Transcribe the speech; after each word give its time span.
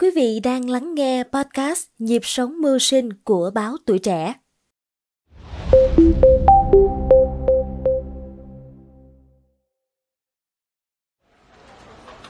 Quý 0.00 0.10
vị 0.16 0.40
đang 0.40 0.70
lắng 0.70 0.94
nghe 0.94 1.22
podcast 1.32 1.86
Nhịp 1.98 2.22
sống 2.24 2.60
mưu 2.60 2.78
sinh 2.78 3.12
của 3.24 3.50
báo 3.54 3.76
Tuổi 3.86 3.98
Trẻ. 3.98 4.34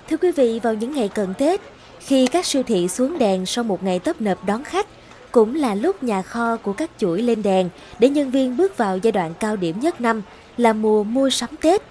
Thưa 0.08 0.16
quý 0.21 0.32
vị, 0.32 0.61
vào 0.62 0.74
những 0.74 0.92
ngày 0.92 1.08
cận 1.08 1.35
Tết, 1.38 1.61
khi 1.98 2.27
các 2.27 2.46
siêu 2.46 2.62
thị 2.62 2.88
xuống 2.88 3.18
đèn 3.18 3.46
sau 3.46 3.64
một 3.64 3.82
ngày 3.82 3.98
tấp 3.98 4.20
nập 4.20 4.38
đón 4.46 4.64
khách, 4.64 4.86
cũng 5.32 5.54
là 5.54 5.74
lúc 5.74 6.02
nhà 6.02 6.22
kho 6.22 6.56
của 6.56 6.72
các 6.72 6.90
chuỗi 6.98 7.22
lên 7.22 7.42
đèn 7.42 7.68
để 7.98 8.08
nhân 8.08 8.30
viên 8.30 8.56
bước 8.56 8.76
vào 8.76 8.98
giai 8.98 9.12
đoạn 9.12 9.34
cao 9.40 9.56
điểm 9.56 9.80
nhất 9.80 10.00
năm 10.00 10.22
là 10.56 10.72
mùa 10.72 11.04
mua 11.04 11.30
sắm 11.30 11.50
Tết. 11.60 11.82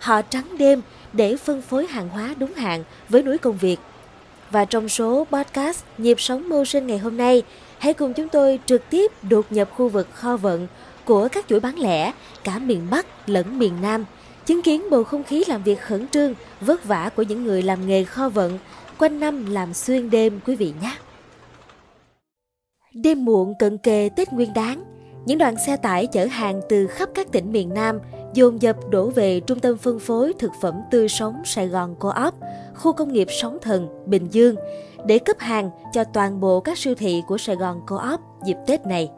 Họ 0.00 0.22
trắng 0.22 0.58
đêm 0.58 0.82
để 1.12 1.36
phân 1.36 1.62
phối 1.62 1.86
hàng 1.86 2.08
hóa 2.08 2.34
đúng 2.38 2.52
hạn 2.54 2.84
với 3.08 3.22
núi 3.22 3.38
công 3.38 3.56
việc– 3.56 3.78
và 4.50 4.64
trong 4.64 4.88
số 4.88 5.26
podcast 5.32 5.84
Nhịp 5.98 6.20
sống 6.20 6.48
mưu 6.48 6.64
sinh 6.64 6.86
ngày 6.86 6.98
hôm 6.98 7.16
nay, 7.16 7.42
hãy 7.78 7.94
cùng 7.94 8.14
chúng 8.14 8.28
tôi 8.28 8.60
trực 8.66 8.90
tiếp 8.90 9.12
đột 9.22 9.46
nhập 9.50 9.70
khu 9.76 9.88
vực 9.88 10.08
kho 10.12 10.36
vận 10.36 10.66
của 11.04 11.28
các 11.32 11.44
chuỗi 11.48 11.60
bán 11.60 11.78
lẻ 11.78 12.12
cả 12.44 12.58
miền 12.58 12.86
Bắc 12.90 13.06
lẫn 13.28 13.58
miền 13.58 13.72
Nam, 13.82 14.04
chứng 14.46 14.62
kiến 14.62 14.90
bầu 14.90 15.04
không 15.04 15.24
khí 15.24 15.44
làm 15.46 15.62
việc 15.62 15.80
khẩn 15.80 16.08
trương, 16.08 16.34
vất 16.60 16.84
vả 16.84 17.10
của 17.16 17.22
những 17.22 17.44
người 17.44 17.62
làm 17.62 17.86
nghề 17.86 18.04
kho 18.04 18.28
vận, 18.28 18.58
quanh 18.98 19.20
năm 19.20 19.46
làm 19.46 19.74
xuyên 19.74 20.10
đêm 20.10 20.40
quý 20.46 20.56
vị 20.56 20.72
nhé. 20.82 20.96
Đêm 22.94 23.24
muộn 23.24 23.54
cận 23.58 23.78
kề 23.78 24.08
Tết 24.16 24.32
Nguyên 24.32 24.54
Đán, 24.54 24.84
những 25.26 25.38
đoàn 25.38 25.54
xe 25.66 25.76
tải 25.76 26.06
chở 26.06 26.26
hàng 26.26 26.60
từ 26.68 26.86
khắp 26.86 27.08
các 27.14 27.32
tỉnh 27.32 27.52
miền 27.52 27.74
Nam 27.74 27.98
dồn 28.36 28.62
dập 28.62 28.76
đổ 28.90 29.10
về 29.10 29.40
trung 29.40 29.60
tâm 29.60 29.76
phân 29.76 29.98
phối 29.98 30.32
thực 30.38 30.52
phẩm 30.60 30.74
tươi 30.90 31.08
sống 31.08 31.42
Sài 31.44 31.68
Gòn 31.68 31.94
Co-op, 31.98 32.34
khu 32.74 32.92
công 32.92 33.12
nghiệp 33.12 33.28
Sóng 33.30 33.58
Thần, 33.62 33.88
Bình 34.06 34.26
Dương 34.30 34.56
để 35.06 35.18
cấp 35.18 35.36
hàng 35.38 35.70
cho 35.92 36.04
toàn 36.04 36.40
bộ 36.40 36.60
các 36.60 36.78
siêu 36.78 36.94
thị 36.94 37.22
của 37.28 37.38
Sài 37.38 37.56
Gòn 37.56 37.80
Co-op 37.86 38.20
dịp 38.44 38.56
Tết 38.66 38.86
này. 38.86 39.10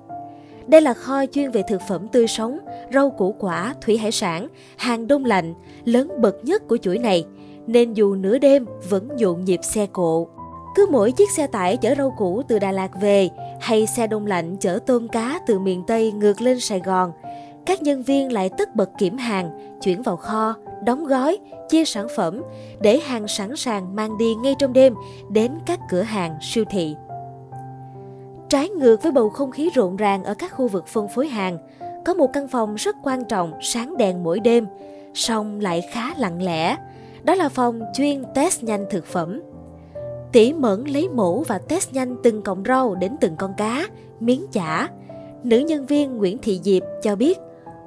Đây 0.67 0.81
là 0.81 0.95
kho 0.95 1.27
chuyên 1.27 1.51
về 1.51 1.63
thực 1.69 1.83
phẩm 1.89 2.09
tươi 2.09 2.27
sống, 2.27 2.59
rau 2.95 3.11
củ 3.11 3.35
quả, 3.39 3.75
thủy 3.81 3.99
hải 3.99 4.13
sản, 4.13 4.49
hàng 4.77 5.07
đông 5.07 5.25
lạnh, 5.25 5.55
lớn 5.85 6.21
bậc 6.21 6.45
nhất 6.45 6.69
của 6.69 6.77
chuỗi 6.77 6.99
này, 6.99 7.25
nên 7.67 7.93
dù 7.93 8.15
nửa 8.15 8.39
đêm 8.39 8.67
vẫn 8.89 9.09
nhộn 9.17 9.45
nhịp 9.45 9.61
xe 9.63 9.87
cộ. 9.93 10.29
Cứ 10.75 10.87
mỗi 10.91 11.13
chiếc 11.13 11.31
xe 11.37 11.47
tải 11.47 11.77
chở 11.77 11.95
rau 11.99 12.15
củ 12.19 12.43
từ 12.49 12.59
Đà 12.59 12.73
Lạt 12.73 12.91
về 13.01 13.29
hay 13.61 13.87
xe 13.87 14.07
đông 14.07 14.27
lạnh 14.27 14.57
chở 14.61 14.79
tôm 14.87 15.09
cá 15.09 15.41
từ 15.47 15.59
miền 15.59 15.83
Tây 15.87 16.13
ngược 16.13 16.41
lên 16.41 16.61
Sài 16.61 16.81
Gòn– 16.81 17.13
các 17.69 17.83
nhân 17.83 18.03
viên 18.03 18.33
lại 18.33 18.51
tất 18.59 18.77
bật 18.77 18.91
kiểm 18.99 19.17
hàng, 19.17 19.79
chuyển 19.83 20.03
vào 20.03 20.17
kho, 20.17 20.55
đóng 20.85 21.05
gói, 21.05 21.39
chia 21.69 21.85
sản 21.85 22.07
phẩm 22.17 22.43
để 22.81 22.99
hàng 22.99 23.29
sẵn 23.29 23.57
sàng 23.57 23.97
mang 23.97 24.19
đi 24.19 24.35
ngay 24.35 24.55
trong 24.59 24.73
đêm 24.73 24.95
đến 25.31 25.53
các 25.67 25.81
cửa 25.91 26.03
hàng, 26.03 26.39
siêu 26.43 26.65
thị. 26.71 26.97
Trái 28.49 28.69
ngược 28.69 29.03
với 29.03 29.13
bầu 29.13 29.31
không 29.31 29.51
khí 29.51 29.71
rộn 29.75 29.97
ràng 29.97 30.25
ở 30.25 30.35
các 30.35 30.53
khu 30.53 30.69
vực 30.69 30.87
phân 30.87 31.09
phối 31.09 31.29
hàng, 31.29 31.59
có 32.05 32.15
một 32.15 32.31
căn 32.33 32.49
phòng 32.49 32.75
rất 32.75 32.97
quan 33.03 33.25
trọng 33.25 33.53
sáng 33.63 33.97
đèn 33.97 34.25
mỗi 34.25 34.41
đêm, 34.41 34.67
song 35.15 35.61
lại 35.61 35.83
khá 35.93 36.15
lặng 36.17 36.43
lẽ. 36.43 36.77
Đó 37.23 37.35
là 37.35 37.49
phòng 37.49 37.81
chuyên 37.95 38.25
test 38.35 38.63
nhanh 38.63 38.87
thực 38.91 39.07
phẩm. 39.07 39.43
Tỉ 40.33 40.53
mẫn 40.53 40.85
lấy 40.85 41.09
mẫu 41.09 41.45
và 41.49 41.59
test 41.59 41.93
nhanh 41.93 42.17
từng 42.23 42.43
cọng 42.43 42.63
rau 42.67 42.95
đến 42.95 43.17
từng 43.21 43.37
con 43.37 43.55
cá, 43.57 43.87
miếng 44.21 44.47
chả. 44.53 44.89
Nữ 45.43 45.59
nhân 45.59 45.87
viên 45.87 46.17
Nguyễn 46.17 46.39
Thị 46.39 46.61
Diệp 46.63 46.83
cho 47.03 47.17
biết 47.17 47.39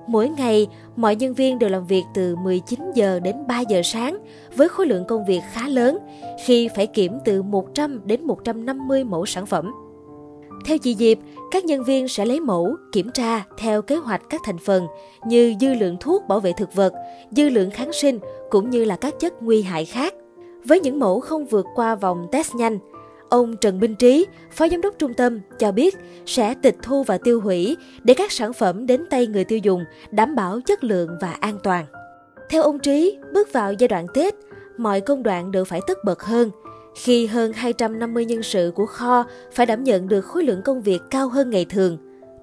Mỗi 0.08 0.30
ngày, 0.30 0.68
mọi 0.96 1.16
nhân 1.16 1.34
viên 1.34 1.60
đều 1.60 1.70
làm 1.70 1.86
việc 1.86 2.04
từ 2.14 2.36
19 2.36 2.80
giờ 2.96 3.20
đến 3.20 3.36
3 3.48 3.60
giờ 3.60 3.82
sáng 3.84 4.18
với 4.56 4.70
khối 4.70 4.86
lượng 4.86 5.06
công 5.06 5.26
việc 5.26 5.42
khá 5.52 5.68
lớn 5.68 5.98
khi 6.46 6.70
phải 6.76 6.88
kiểm 6.88 7.18
từ 7.26 7.42
100 7.42 8.02
đến 8.06 8.24
150 8.24 9.04
mẫu 9.04 9.26
sản 9.26 9.46
phẩm. 9.46 9.72
Theo 10.66 10.78
chị 10.78 10.96
Diệp, 10.96 11.18
các 11.52 11.66
nhân 11.66 11.84
viên 11.84 12.08
sẽ 12.08 12.26
lấy 12.26 12.40
mẫu, 12.40 12.76
kiểm 12.92 13.12
tra 13.14 13.46
theo 13.58 13.82
kế 13.82 13.96
hoạch 13.96 14.22
các 14.30 14.42
thành 14.46 14.58
phần 14.58 14.88
như 15.26 15.56
dư 15.62 15.74
lượng 15.74 15.98
thuốc 16.00 16.28
bảo 16.28 16.40
vệ 16.40 16.54
thực 16.54 16.74
vật, 16.74 16.94
dư 17.32 17.50
lượng 17.50 17.72
kháng 17.72 17.94
sinh 17.94 18.20
cũng 18.50 18.70
như 18.70 18.86
là 18.86 18.96
các 18.96 19.20
chất 19.20 19.44
nguy 19.44 19.62
hại 19.62 19.86
khác. 19.86 20.14
Với 20.66 20.80
những 20.80 21.00
mẫu 21.00 21.20
không 21.20 21.46
vượt 21.46 21.66
qua 21.76 21.96
vòng 21.96 22.28
test 22.32 22.56
nhanh, 22.56 22.80
Ông 23.32 23.58
Trần 23.58 23.80
Minh 23.80 23.96
Trí, 23.96 24.28
Phó 24.52 24.68
Giám 24.68 24.82
đốc 24.82 24.94
Trung 24.98 25.14
tâm, 25.14 25.40
cho 25.60 25.72
biết 25.72 25.98
sẽ 26.26 26.56
tịch 26.62 26.76
thu 26.82 27.04
và 27.04 27.18
tiêu 27.18 27.42
hủy 27.42 27.78
để 28.04 28.14
các 28.14 28.32
sản 28.32 28.54
phẩm 28.54 28.86
đến 28.86 29.06
tay 29.10 29.28
người 29.28 29.44
tiêu 29.44 29.60
dùng 29.60 29.84
đảm 30.12 30.36
bảo 30.36 30.60
chất 30.66 30.84
lượng 30.84 31.18
và 31.22 31.32
an 31.32 31.58
toàn. 31.64 31.86
Theo 32.50 32.64
ông 32.64 32.80
Trí, 32.80 33.18
bước 33.34 33.54
vào 33.54 33.74
giai 33.74 33.88
đoạn 33.88 34.06
Tết, 34.14 34.36
mọi 34.78 35.02
công 35.02 35.24
đoạn 35.24 35.52
đều 35.52 35.66
phải 35.66 35.80
tất 35.88 35.98
bật 36.04 36.24
hơn, 36.24 36.52
khi 36.96 37.28
hơn 37.28 37.54
250 37.54 38.26
nhân 38.26 38.44
sự 38.44 38.72
của 38.76 38.86
kho 38.86 39.24
phải 39.52 39.66
đảm 39.66 39.84
nhận 39.84 40.08
được 40.08 40.22
khối 40.22 40.44
lượng 40.44 40.62
công 40.66 40.82
việc 40.82 41.02
cao 41.10 41.30
hơn 41.30 41.50
ngày 41.50 41.66
thường. 41.66 41.98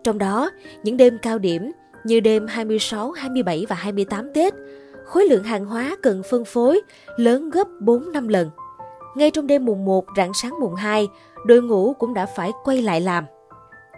Trong 0.05 0.19
đó, 0.19 0.51
những 0.83 0.97
đêm 0.97 1.19
cao 1.23 1.39
điểm 1.39 1.73
như 2.05 2.21
đêm 2.21 2.47
26, 2.47 3.11
27 3.11 3.67
và 3.69 3.77
28 3.77 4.33
Tết, 4.35 4.55
khối 5.05 5.25
lượng 5.25 5.45
hàng 5.45 5.65
hóa 5.65 5.97
cần 6.03 6.23
phân 6.31 6.45
phối 6.45 6.81
lớn 7.17 7.51
gấp 7.51 7.69
4 7.81 8.13
năm 8.13 8.29
lần. 8.29 8.51
Ngay 9.19 9.31
trong 9.31 9.47
đêm 9.47 9.65
mùng 9.65 9.85
1 9.85 10.05
rạng 10.17 10.35
sáng 10.35 10.61
mùng 10.61 10.75
2, 10.75 11.09
đội 11.47 11.63
ngũ 11.63 11.93
cũng 11.99 12.15
đã 12.15 12.27
phải 12.27 12.53
quay 12.65 12.83
lại 12.83 13.01
làm. 13.01 13.25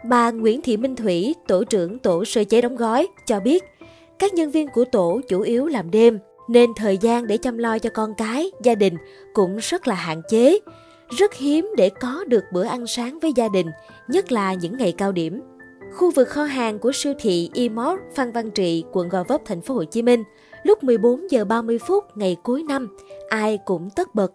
Bà 0.08 0.30
Nguyễn 0.30 0.62
Thị 0.62 0.76
Minh 0.76 0.96
Thủy, 0.96 1.34
tổ 1.48 1.64
trưởng 1.64 1.98
tổ 1.98 2.24
sơ 2.24 2.44
chế 2.44 2.60
đóng 2.60 2.76
gói, 2.76 3.08
cho 3.26 3.40
biết 3.40 3.64
các 4.18 4.34
nhân 4.34 4.50
viên 4.50 4.68
của 4.68 4.84
tổ 4.84 5.20
chủ 5.28 5.40
yếu 5.40 5.66
làm 5.66 5.90
đêm 5.90 6.18
nên 6.48 6.70
thời 6.76 6.98
gian 6.98 7.26
để 7.26 7.36
chăm 7.36 7.58
lo 7.58 7.78
cho 7.78 7.90
con 7.94 8.14
cái, 8.14 8.50
gia 8.62 8.74
đình 8.74 8.96
cũng 9.34 9.56
rất 9.56 9.88
là 9.88 9.94
hạn 9.94 10.22
chế. 10.28 10.58
Rất 11.18 11.34
hiếm 11.34 11.70
để 11.76 11.90
có 11.90 12.24
được 12.24 12.44
bữa 12.52 12.64
ăn 12.64 12.86
sáng 12.86 13.18
với 13.20 13.32
gia 13.36 13.48
đình, 13.48 13.66
nhất 14.08 14.32
là 14.32 14.54
những 14.54 14.78
ngày 14.78 14.92
cao 14.92 15.12
điểm. 15.12 15.40
Khu 15.94 16.10
vực 16.10 16.28
kho 16.28 16.44
hàng 16.44 16.78
của 16.78 16.92
siêu 16.94 17.14
thị 17.20 17.50
Emot 17.54 17.98
Phan 18.14 18.32
Văn 18.32 18.50
Trị, 18.50 18.84
quận 18.92 19.08
Gò 19.08 19.24
Vấp, 19.28 19.40
thành 19.44 19.60
phố 19.60 19.74
Hồ 19.74 19.84
Chí 19.84 20.02
Minh, 20.02 20.24
lúc 20.62 20.84
14 20.84 21.30
giờ 21.30 21.44
30 21.44 21.78
phút 21.78 22.04
ngày 22.14 22.36
cuối 22.42 22.62
năm, 22.62 22.96
ai 23.28 23.58
cũng 23.64 23.88
tất 23.96 24.14
bật 24.14 24.32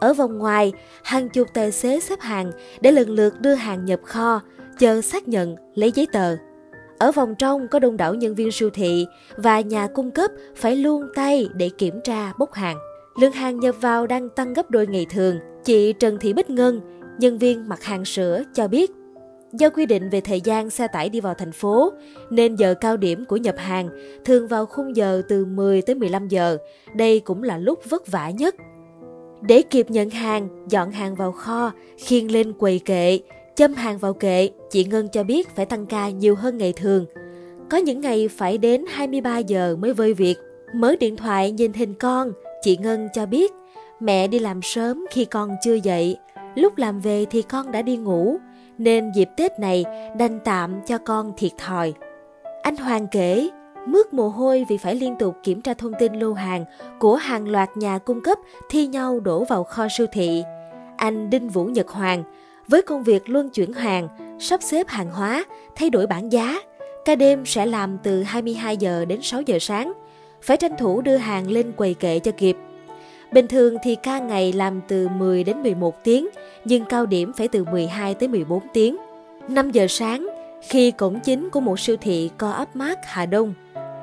ở 0.00 0.14
vòng 0.14 0.38
ngoài, 0.38 0.72
hàng 1.02 1.28
chục 1.28 1.48
tài 1.54 1.72
xế 1.72 2.00
xếp 2.00 2.20
hàng 2.20 2.52
để 2.80 2.92
lần 2.92 3.10
lượt 3.10 3.40
đưa 3.40 3.54
hàng 3.54 3.84
nhập 3.84 4.00
kho, 4.04 4.40
chờ 4.78 5.00
xác 5.00 5.28
nhận, 5.28 5.56
lấy 5.74 5.92
giấy 5.92 6.06
tờ. 6.12 6.36
Ở 6.98 7.12
vòng 7.12 7.34
trong 7.34 7.68
có 7.68 7.78
đông 7.78 7.96
đảo 7.96 8.14
nhân 8.14 8.34
viên 8.34 8.52
siêu 8.52 8.70
thị 8.70 9.06
và 9.36 9.60
nhà 9.60 9.86
cung 9.86 10.10
cấp 10.10 10.30
phải 10.56 10.76
luôn 10.76 11.02
tay 11.14 11.48
để 11.54 11.70
kiểm 11.78 12.00
tra 12.04 12.32
bốc 12.38 12.52
hàng. 12.52 12.76
Lượng 13.20 13.32
hàng 13.32 13.60
nhập 13.60 13.74
vào 13.80 14.06
đang 14.06 14.28
tăng 14.28 14.54
gấp 14.54 14.70
đôi 14.70 14.86
ngày 14.86 15.06
thường. 15.10 15.38
Chị 15.64 15.92
Trần 15.92 16.18
Thị 16.18 16.32
Bích 16.32 16.50
Ngân, 16.50 16.80
nhân 17.18 17.38
viên 17.38 17.68
mặt 17.68 17.82
hàng 17.82 18.04
sữa 18.04 18.42
cho 18.54 18.68
biết 18.68 18.90
Do 19.52 19.70
quy 19.70 19.86
định 19.86 20.10
về 20.10 20.20
thời 20.20 20.40
gian 20.40 20.70
xe 20.70 20.86
tải 20.88 21.08
đi 21.08 21.20
vào 21.20 21.34
thành 21.34 21.52
phố, 21.52 21.92
nên 22.30 22.56
giờ 22.56 22.74
cao 22.74 22.96
điểm 22.96 23.24
của 23.24 23.36
nhập 23.36 23.54
hàng 23.58 23.88
thường 24.24 24.48
vào 24.48 24.66
khung 24.66 24.96
giờ 24.96 25.22
từ 25.28 25.44
10 25.44 25.82
tới 25.82 25.94
15 25.94 26.28
giờ. 26.28 26.56
Đây 26.94 27.20
cũng 27.20 27.42
là 27.42 27.58
lúc 27.58 27.90
vất 27.90 28.06
vả 28.06 28.30
nhất 28.30 28.54
để 29.46 29.62
kịp 29.62 29.90
nhận 29.90 30.10
hàng, 30.10 30.48
dọn 30.68 30.90
hàng 30.90 31.14
vào 31.14 31.32
kho, 31.32 31.72
khiêng 31.98 32.32
lên 32.32 32.52
quầy 32.52 32.78
kệ, 32.78 33.20
châm 33.54 33.74
hàng 33.74 33.98
vào 33.98 34.14
kệ, 34.14 34.50
chị 34.70 34.84
Ngân 34.84 35.08
cho 35.08 35.24
biết 35.24 35.48
phải 35.56 35.66
tăng 35.66 35.86
ca 35.86 36.08
nhiều 36.08 36.34
hơn 36.34 36.58
ngày 36.58 36.72
thường. 36.72 37.06
Có 37.70 37.78
những 37.78 38.00
ngày 38.00 38.28
phải 38.28 38.58
đến 38.58 38.84
23 38.88 39.38
giờ 39.38 39.76
mới 39.80 39.92
vơi 39.92 40.14
việc. 40.14 40.36
Mở 40.74 40.96
điện 41.00 41.16
thoại 41.16 41.50
nhìn 41.50 41.72
hình 41.72 41.94
con, 41.94 42.32
chị 42.62 42.76
Ngân 42.76 43.08
cho 43.14 43.26
biết 43.26 43.52
mẹ 44.00 44.28
đi 44.28 44.38
làm 44.38 44.62
sớm 44.62 45.06
khi 45.10 45.24
con 45.24 45.50
chưa 45.64 45.74
dậy. 45.74 46.16
Lúc 46.54 46.78
làm 46.78 47.00
về 47.00 47.24
thì 47.30 47.42
con 47.42 47.72
đã 47.72 47.82
đi 47.82 47.96
ngủ, 47.96 48.36
nên 48.78 49.12
dịp 49.12 49.28
Tết 49.36 49.60
này 49.60 49.84
đành 50.18 50.38
tạm 50.44 50.74
cho 50.86 50.98
con 50.98 51.32
thiệt 51.36 51.52
thòi. 51.58 51.94
Anh 52.62 52.76
Hoàng 52.76 53.06
kể, 53.10 53.48
mướt 53.86 54.14
mồ 54.14 54.28
hôi 54.28 54.64
vì 54.68 54.76
phải 54.76 54.94
liên 54.94 55.16
tục 55.16 55.36
kiểm 55.42 55.60
tra 55.60 55.74
thông 55.74 55.92
tin 55.98 56.12
lô 56.12 56.32
hàng 56.32 56.64
của 56.98 57.16
hàng 57.16 57.48
loạt 57.48 57.76
nhà 57.76 57.98
cung 57.98 58.20
cấp 58.20 58.38
thi 58.68 58.86
nhau 58.86 59.20
đổ 59.20 59.44
vào 59.44 59.64
kho 59.64 59.86
siêu 59.90 60.06
thị. 60.12 60.42
Anh 60.96 61.30
Đinh 61.30 61.48
Vũ 61.48 61.64
Nhật 61.64 61.88
Hoàng, 61.88 62.24
với 62.68 62.82
công 62.82 63.02
việc 63.02 63.28
luân 63.28 63.50
chuyển 63.50 63.72
hàng, 63.72 64.08
sắp 64.40 64.62
xếp 64.62 64.88
hàng 64.88 65.10
hóa, 65.10 65.44
thay 65.74 65.90
đổi 65.90 66.06
bảng 66.06 66.32
giá, 66.32 66.60
ca 67.04 67.14
đêm 67.14 67.46
sẽ 67.46 67.66
làm 67.66 67.98
từ 68.02 68.22
22 68.22 68.76
giờ 68.76 69.04
đến 69.04 69.22
6 69.22 69.42
giờ 69.42 69.58
sáng, 69.60 69.92
phải 70.42 70.56
tranh 70.56 70.76
thủ 70.78 71.00
đưa 71.00 71.16
hàng 71.16 71.50
lên 71.50 71.72
quầy 71.72 71.94
kệ 71.94 72.18
cho 72.18 72.32
kịp. 72.32 72.56
Bình 73.32 73.48
thường 73.48 73.76
thì 73.82 73.94
ca 73.94 74.18
ngày 74.18 74.52
làm 74.52 74.80
từ 74.88 75.08
10 75.08 75.44
đến 75.44 75.62
11 75.62 76.04
tiếng, 76.04 76.28
nhưng 76.64 76.84
cao 76.84 77.06
điểm 77.06 77.32
phải 77.32 77.48
từ 77.48 77.64
12 77.64 78.14
tới 78.14 78.28
14 78.28 78.62
tiếng. 78.72 78.96
5 79.48 79.70
giờ 79.70 79.86
sáng, 79.88 80.28
khi 80.68 80.90
cổng 80.90 81.20
chính 81.20 81.50
của 81.50 81.60
một 81.60 81.80
siêu 81.80 81.96
thị 82.00 82.30
co 82.38 82.50
ấp 82.50 82.76
mát 82.76 82.98
Hà 83.04 83.26
Đông 83.26 83.54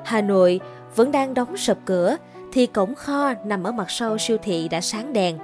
Hà 0.04 0.20
Nội 0.20 0.60
vẫn 0.96 1.12
đang 1.12 1.34
đóng 1.34 1.56
sập 1.56 1.78
cửa 1.84 2.16
thì 2.52 2.66
cổng 2.66 2.94
kho 2.94 3.32
nằm 3.44 3.64
ở 3.64 3.72
mặt 3.72 3.90
sau 3.90 4.18
siêu 4.18 4.36
thị 4.42 4.68
đã 4.68 4.80
sáng 4.80 5.12
đèn. 5.12 5.38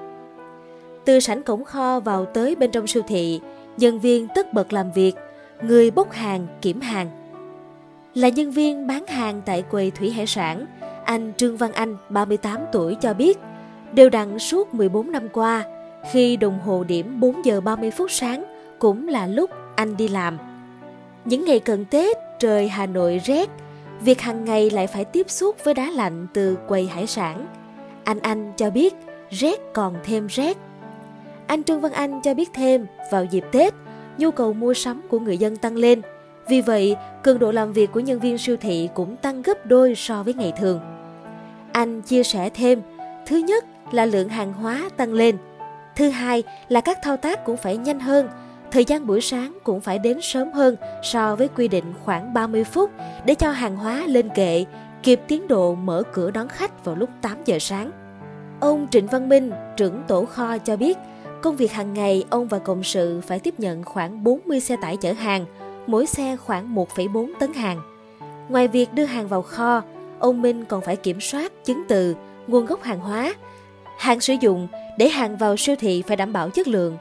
Từ 1.04 1.20
sảnh 1.20 1.42
cổng 1.42 1.64
kho 1.64 2.00
vào 2.00 2.24
tới 2.24 2.54
bên 2.54 2.70
trong 2.70 2.86
siêu 2.86 3.02
thị, 3.08 3.40
nhân 3.76 4.00
viên 4.00 4.28
tất 4.34 4.52
bật 4.52 4.72
làm 4.72 4.92
việc, 4.92 5.14
người 5.62 5.90
bốc 5.90 6.12
hàng, 6.12 6.46
kiểm 6.62 6.80
hàng. 6.80 7.10
Là 8.14 8.28
nhân 8.28 8.50
viên 8.50 8.86
bán 8.86 9.06
hàng 9.06 9.42
tại 9.44 9.62
quầy 9.62 9.90
thủy 9.90 10.10
hải 10.10 10.26
sản, 10.26 10.66
anh 11.04 11.32
Trương 11.36 11.56
Văn 11.56 11.72
Anh, 11.72 11.96
38 12.08 12.58
tuổi 12.72 12.96
cho 13.00 13.14
biết, 13.14 13.38
đều 13.92 14.10
đặn 14.10 14.38
suốt 14.38 14.74
14 14.74 15.12
năm 15.12 15.28
qua, 15.32 15.64
khi 16.12 16.36
đồng 16.36 16.58
hồ 16.60 16.84
điểm 16.84 17.20
4 17.20 17.44
giờ 17.44 17.60
30 17.60 17.90
phút 17.90 18.10
sáng 18.10 18.44
cũng 18.78 19.08
là 19.08 19.26
lúc 19.26 19.50
anh 19.76 19.96
đi 19.96 20.08
làm. 20.08 20.38
Những 21.24 21.44
ngày 21.44 21.60
cận 21.60 21.84
Tết, 21.84 22.16
trời 22.38 22.68
Hà 22.68 22.86
Nội 22.86 23.20
rét, 23.24 23.48
việc 24.00 24.20
hàng 24.20 24.44
ngày 24.44 24.70
lại 24.70 24.87
phải 24.87 25.05
tiếp 25.05 25.31
xúc 25.31 25.56
với 25.64 25.75
đá 25.75 25.91
lạnh 25.91 26.26
từ 26.35 26.58
quầy 26.69 26.87
hải 26.87 27.06
sản. 27.06 27.47
Anh 28.05 28.19
Anh 28.20 28.52
cho 28.56 28.70
biết 28.70 28.94
rét 29.31 29.61
còn 29.75 29.94
thêm 30.05 30.26
rét. 30.26 30.56
Anh 31.47 31.64
Trương 31.64 31.81
Văn 31.81 31.93
Anh 31.93 32.20
cho 32.23 32.35
biết 32.35 32.50
thêm 32.55 32.87
vào 33.11 33.25
dịp 33.25 33.44
Tết, 33.52 33.75
nhu 34.19 34.31
cầu 34.31 34.52
mua 34.52 34.75
sắm 34.75 35.02
của 35.08 35.19
người 35.19 35.38
dân 35.38 35.56
tăng 35.56 35.76
lên. 35.76 36.02
Vì 36.49 36.61
vậy, 36.61 36.97
cường 37.23 37.38
độ 37.38 37.52
làm 37.52 37.73
việc 37.73 37.93
của 37.93 38.00
nhân 38.00 38.20
viên 38.20 38.38
siêu 38.38 38.56
thị 38.56 38.88
cũng 38.94 39.17
tăng 39.17 39.43
gấp 39.43 39.67
đôi 39.67 39.94
so 39.94 40.23
với 40.23 40.35
ngày 40.35 40.52
thường. 40.58 40.81
Anh 41.73 42.02
chia 42.02 42.23
sẻ 42.23 42.50
thêm, 42.50 42.82
thứ 43.26 43.37
nhất 43.37 43.64
là 43.93 44.06
lượng 44.06 44.29
hàng 44.29 44.52
hóa 44.52 44.91
tăng 44.97 45.12
lên. 45.12 45.37
Thứ 45.97 46.08
hai 46.08 46.43
là 46.69 46.81
các 46.81 46.99
thao 47.02 47.17
tác 47.17 47.44
cũng 47.44 47.56
phải 47.56 47.76
nhanh 47.76 48.00
hơn, 48.00 48.29
thời 48.70 48.84
gian 48.84 49.06
buổi 49.06 49.20
sáng 49.20 49.58
cũng 49.64 49.81
phải 49.81 49.99
đến 49.99 50.19
sớm 50.22 50.52
hơn 50.52 50.76
so 51.02 51.37
với 51.37 51.49
quy 51.49 51.69
định 51.69 51.84
khoảng 52.05 52.34
30 52.34 52.64
phút 52.64 52.90
để 53.25 53.34
cho 53.34 53.50
hàng 53.50 53.76
hóa 53.76 54.05
lên 54.06 54.28
kệ, 54.34 54.64
kịp 55.02 55.20
tiến 55.28 55.49
độ 55.49 55.75
mở 55.75 56.02
cửa 56.12 56.31
đón 56.31 56.49
khách 56.49 56.84
vào 56.84 56.94
lúc 56.94 57.11
8 57.22 57.37
giờ 57.44 57.58
sáng. 57.58 57.90
Ông 58.61 58.87
Trịnh 58.90 59.06
Văn 59.06 59.28
Minh, 59.28 59.50
trưởng 59.76 60.02
tổ 60.08 60.25
kho 60.25 60.58
cho 60.58 60.76
biết, 60.76 60.99
công 61.43 61.56
việc 61.56 61.72
hàng 61.72 61.94
ngày 61.94 62.25
ông 62.31 62.49
và 62.49 62.58
cộng 62.58 62.82
sự 62.82 63.20
phải 63.20 63.38
tiếp 63.38 63.55
nhận 63.58 63.84
khoảng 63.84 64.25
40 64.25 64.61
xe 64.61 64.76
tải 64.82 64.96
chở 64.96 65.12
hàng, 65.12 65.44
mỗi 65.87 66.06
xe 66.06 66.37
khoảng 66.37 66.75
1,4 66.75 67.32
tấn 67.40 67.52
hàng. 67.52 67.81
Ngoài 68.49 68.69
việc 68.69 68.94
đưa 68.94 69.05
hàng 69.05 69.28
vào 69.28 69.43
kho, 69.43 69.82
ông 70.19 70.43
Minh 70.43 70.64
còn 70.64 70.81
phải 70.81 70.96
kiểm 70.96 71.20
soát 71.20 71.52
chứng 71.64 71.82
từ, 71.88 72.14
nguồn 72.46 72.66
gốc 72.66 72.82
hàng 72.82 73.00
hóa, 73.00 73.34
hàng 73.99 74.20
sử 74.20 74.34
dụng 74.40 74.69
để 74.99 75.08
hàng 75.08 75.37
vào 75.37 75.56
siêu 75.56 75.76
thị 75.78 76.02
phải 76.06 76.16
đảm 76.16 76.32
bảo 76.32 76.50
chất 76.50 76.69
lượng. 76.69 76.99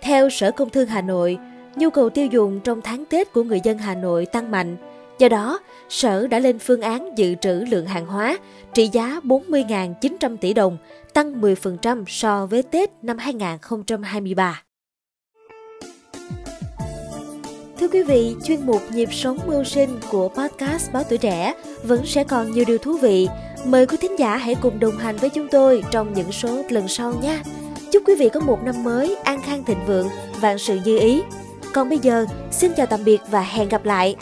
Theo 0.00 0.30
Sở 0.30 0.50
Công 0.50 0.70
Thương 0.70 0.88
Hà 0.88 1.00
Nội, 1.00 1.38
nhu 1.76 1.90
cầu 1.90 2.10
tiêu 2.10 2.26
dùng 2.26 2.60
trong 2.60 2.82
tháng 2.82 3.04
Tết 3.04 3.32
của 3.32 3.42
người 3.42 3.60
dân 3.64 3.78
Hà 3.78 3.94
Nội 3.94 4.26
tăng 4.26 4.50
mạnh. 4.50 4.76
Do 5.18 5.28
đó, 5.28 5.60
Sở 5.88 6.26
đã 6.26 6.38
lên 6.38 6.58
phương 6.58 6.80
án 6.80 7.18
dự 7.18 7.34
trữ 7.34 7.64
lượng 7.68 7.86
hàng 7.86 8.06
hóa 8.06 8.38
trị 8.74 8.88
giá 8.92 9.20
40.900 9.24 10.36
tỷ 10.36 10.54
đồng, 10.54 10.76
tăng 11.12 11.40
10% 11.40 12.04
so 12.06 12.46
với 12.46 12.62
Tết 12.62 12.90
năm 13.02 13.18
2023. 13.18 14.62
Thưa 17.80 17.88
quý 17.88 18.02
vị, 18.02 18.36
chuyên 18.44 18.66
mục 18.66 18.82
Nhịp 18.92 19.08
sống 19.12 19.38
mưu 19.46 19.64
sinh 19.64 20.00
của 20.10 20.28
podcast 20.28 20.92
Báo 20.92 21.02
Tuổi 21.08 21.18
Trẻ 21.18 21.54
vẫn 21.82 22.06
sẽ 22.06 22.24
còn 22.24 22.52
nhiều 22.52 22.64
điều 22.66 22.78
thú 22.78 22.96
vị. 22.96 23.28
Mời 23.64 23.86
quý 23.86 23.96
thính 23.96 24.18
giả 24.18 24.36
hãy 24.36 24.54
cùng 24.54 24.80
đồng 24.80 24.98
hành 24.98 25.16
với 25.16 25.30
chúng 25.30 25.48
tôi 25.48 25.82
trong 25.90 26.14
những 26.14 26.32
số 26.32 26.62
lần 26.70 26.88
sau 26.88 27.14
nhé. 27.22 27.42
Chúc 27.92 28.02
quý 28.06 28.14
vị 28.14 28.28
có 28.28 28.40
một 28.40 28.58
năm 28.64 28.84
mới 28.84 29.16
an 29.24 29.42
khang 29.42 29.64
thịnh 29.64 29.86
vượng, 29.86 30.08
vạn 30.40 30.58
sự 30.58 30.78
như 30.84 30.98
ý. 30.98 31.22
Còn 31.74 31.88
bây 31.88 31.98
giờ, 31.98 32.26
xin 32.50 32.72
chào 32.76 32.86
tạm 32.86 33.04
biệt 33.04 33.20
và 33.30 33.40
hẹn 33.40 33.68
gặp 33.68 33.84
lại. 33.84 34.16